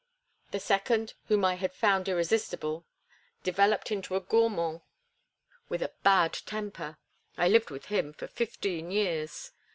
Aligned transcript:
The 0.49 0.59
second, 0.59 1.13
whom 1.27 1.45
I 1.45 1.53
had 1.53 1.71
found 1.75 2.09
irresistible, 2.09 2.87
developed 3.43 3.91
into 3.91 4.15
a 4.15 4.19
gourmand 4.19 4.81
with 5.69 5.83
a 5.83 5.93
bad 6.01 6.33
temper. 6.33 6.97
I 7.37 7.47
lived 7.47 7.69
with 7.69 7.85
him 7.85 8.11
for 8.11 8.25
fifteen 8.25 8.89
years. 8.89 9.51